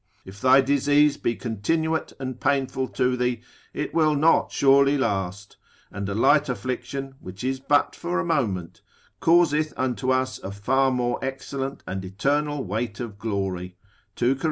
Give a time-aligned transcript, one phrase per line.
[0.25, 5.57] If thy disease be continuate and painful to thee, it will not surely last:
[5.91, 8.81] and a light affliction, which is but for a moment,
[9.19, 13.77] causeth unto us a far more excellent and eternal weight of glory,
[14.15, 14.39] 2 Cor.